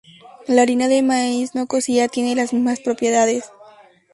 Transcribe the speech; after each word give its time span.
La 0.47 0.63
harina 0.63 0.87
de 0.87 1.03
maíz 1.03 1.53
no 1.53 1.67
cocida 1.67 2.07
tiene 2.07 2.33
las 2.33 2.53
mismas 2.53 2.79
propiedades. 2.79 3.51